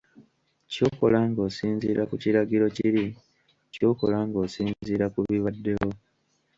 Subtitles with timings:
[0.71, 3.05] Ky'okola ng'osinziira ku kiragiro kiri,
[3.73, 5.89] ky'okola ng'osinziira ku bibaddewo.